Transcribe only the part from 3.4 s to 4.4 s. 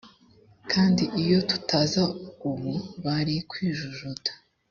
kwijujuta